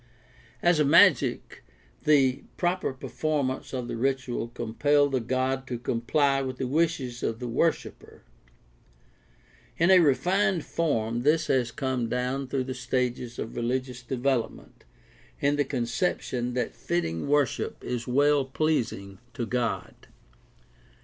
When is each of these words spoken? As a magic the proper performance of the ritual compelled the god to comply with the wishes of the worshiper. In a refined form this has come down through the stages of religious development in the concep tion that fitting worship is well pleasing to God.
As 0.63 0.79
a 0.79 0.83
magic 0.83 1.63
the 2.05 2.41
proper 2.57 2.91
performance 2.91 3.71
of 3.71 3.87
the 3.87 3.95
ritual 3.95 4.47
compelled 4.47 5.11
the 5.11 5.19
god 5.19 5.67
to 5.67 5.77
comply 5.77 6.41
with 6.41 6.57
the 6.57 6.65
wishes 6.65 7.21
of 7.21 7.37
the 7.37 7.47
worshiper. 7.47 8.23
In 9.77 9.91
a 9.91 9.99
refined 9.99 10.65
form 10.65 11.21
this 11.21 11.45
has 11.45 11.69
come 11.69 12.09
down 12.09 12.47
through 12.47 12.63
the 12.63 12.73
stages 12.73 13.37
of 13.37 13.55
religious 13.55 14.01
development 14.01 14.85
in 15.39 15.55
the 15.55 15.63
concep 15.65 16.19
tion 16.21 16.55
that 16.55 16.73
fitting 16.73 17.27
worship 17.27 17.83
is 17.83 18.07
well 18.07 18.43
pleasing 18.45 19.19
to 19.35 19.45
God. 19.45 20.07